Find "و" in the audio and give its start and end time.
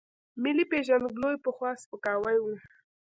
2.41-2.45